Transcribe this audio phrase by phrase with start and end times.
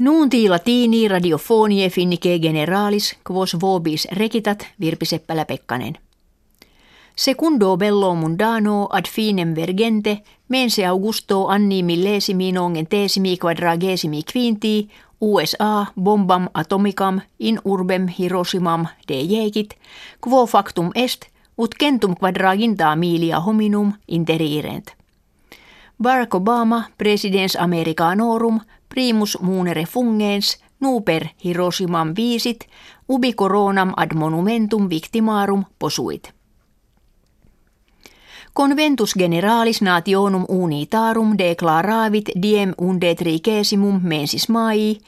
[0.00, 5.98] Nuunti latini radiofonie finnike generalis quos vobis rekitat Virpi Seppälä Pekkanen.
[7.16, 14.88] Secundo bello mundano ad finem vergente mense Augusto anni millesimi nongen tesimi quadragesimi quinti
[15.20, 19.74] USA bombam atomicam in urbem Hiroshimam de jekit,
[20.24, 21.26] quo factum est,
[21.58, 25.00] ut centum quadraginta milia hominum interirent.
[26.02, 28.60] Barack Obama, presidens Americanorum,
[28.94, 32.66] primus munere fungens, nuper Hiroshimam viisit,
[33.08, 36.32] ubi coronam ad monumentum victimarum posuit.
[38.52, 44.98] Conventus generalis nationum unitarum declaravit diem unde trigesimum mensis mai,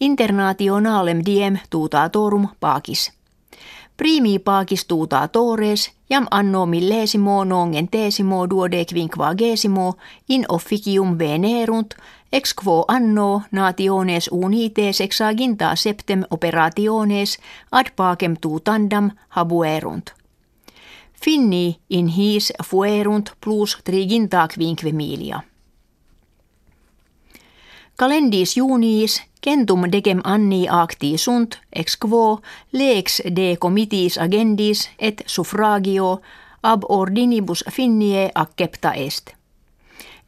[0.00, 3.21] internationalem diem tutatorum pacis.
[3.96, 9.94] Primi pacis tutatores, jam anno millesimo nongentesimo duodecvinquagesimo
[10.28, 11.94] in officium venerunt,
[12.32, 17.38] ex quo anno nationes unite sexaginta septem operationes
[17.70, 20.14] ad pacem tutandam habuerunt.
[21.12, 25.51] Finni in his fuerunt plus triginta quinque milia.
[27.98, 32.40] Calendis juniis centum decem anni acti sunt ex quo
[32.72, 36.20] lex de comitis agendis et suffragio
[36.62, 39.34] ab ordinibus finnie accepta est.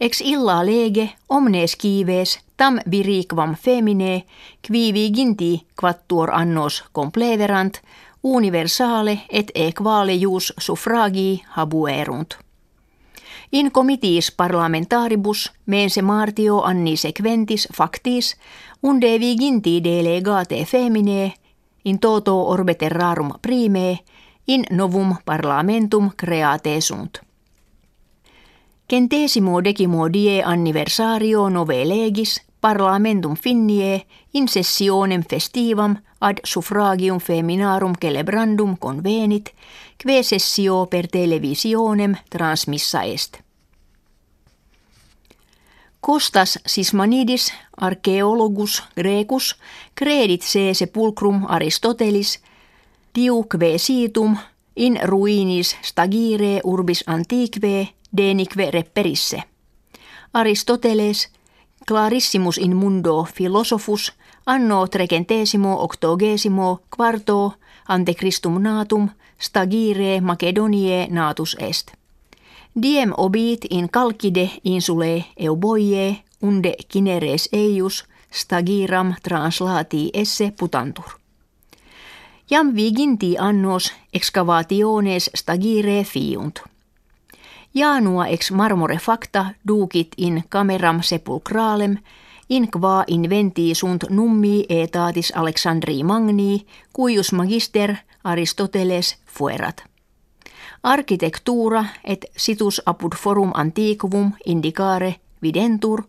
[0.01, 4.25] Ex illa lege omnes kives tam viriquam femine
[4.63, 7.81] qui viginti quattuor annos compleverant
[8.23, 12.44] universale et equale jus suffragii habuerunt.
[13.55, 18.37] In comitiis parlamentaribus mense martio anni sequentis factis
[18.83, 21.33] unde viginti delegate femine
[21.85, 23.99] in toto orbe terrarum prime
[24.47, 27.21] in novum parlamentum create sunt.
[28.91, 38.77] Centesimo decimo die anniversario nove legis parlamentum finnie in sessionem festivam ad suffragium feminarum celebrandum
[38.79, 39.55] convenit,
[39.97, 43.44] que sessio per televisionem transmissa est.
[46.05, 49.57] Kostas Sismanidis, archeologus grecus,
[49.95, 52.43] credit se sepulcrum Aristotelis,
[53.15, 54.37] diuque situm,
[54.77, 59.43] in ruinis stagire urbis antiquae denique reperisse.
[60.35, 61.31] Aristoteles,
[61.89, 64.13] clarissimus in mundo philosophus,
[64.47, 67.55] anno trecentesimo octogesimo quarto
[67.89, 72.04] ante Christum natum stagire Macedonie natus est.
[72.83, 81.05] Diem obit in calcide insule euboie unde kineres eius stagiram translati esse putantur.
[82.51, 86.61] Jam viginti annos excavationes stagire fiunt.
[87.75, 91.97] Janua ex marmore facta ducit in cameram sepulcralem
[92.49, 99.94] in qua inventi sunt nummi etatis Alexandri Magni, cuius magister Aristoteles fuerat.
[100.85, 106.03] Architectura et situs apud forum antiquum indicare videntur,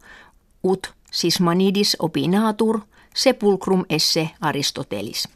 [0.63, 2.79] ut Sismanidis opinatur,
[3.13, 5.27] sepulcrum esse Aristotelis.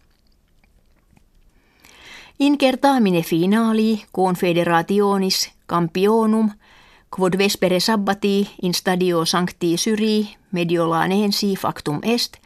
[2.40, 6.52] In certamine finali confederationis campionum
[7.16, 12.38] quod vespere sabbati in stadio sancti syri mediolanensi factum est,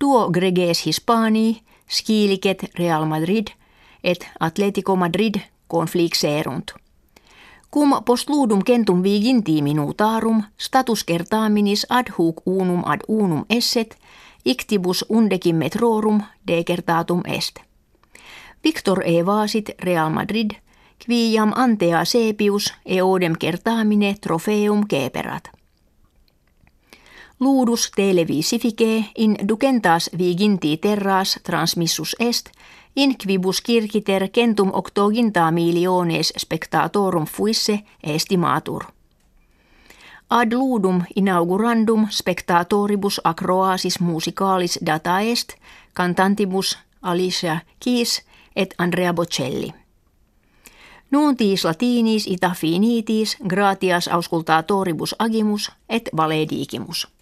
[0.00, 3.46] duo greges Hispanii, skilicet Real Madrid
[4.04, 6.74] et Atletico Madrid conflixerunt.
[7.70, 13.96] Cum post ludum centum viginti minutarum status certaminis ad hoc unum ad unum esset,
[14.44, 17.60] ictibus undecim metrorum decertatum est.
[18.64, 20.50] Victor e vasit Real Madrid–
[21.06, 25.53] quiam antea sepius eodem kertaamine trofeum keperat.
[27.40, 32.50] Ludus televisifice in ducentas viginti terras transmissus est,
[32.96, 38.84] in quibus kirkiter centum octoginta miliones spectatorum fuisse estimatur.
[40.30, 45.52] Ad ludum inaugurandum spectatoribus acroasis musicalis data est,
[45.94, 48.22] cantantibus Alicia Keys
[48.56, 49.74] et Andrea Bocelli.
[51.10, 57.13] Nuuntis latinis ita finitis gratias auscultatoribus agimus et valedigimus.